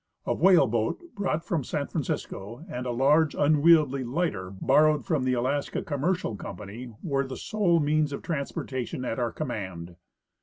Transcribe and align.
A 0.25 0.33
whale 0.33 0.65
boat 0.65 1.03
brought 1.13 1.45
from 1.45 1.63
San 1.63 1.85
Francisco 1.85 2.65
and 2.67 2.87
a 2.87 2.91
large, 2.91 3.35
unwieldly 3.35 4.03
lighter 4.03 4.49
borrowed 4.49 5.05
from 5.05 5.25
the 5.25 5.33
Alaska 5.33 5.83
Commercial 5.83 6.35
company 6.35 6.91
were 7.03 7.27
the 7.27 7.37
sole 7.37 7.79
means 7.79 8.11
of 8.11 8.23
transportation 8.23 9.05
at 9.05 9.19
our 9.19 9.31
command. 9.31 9.97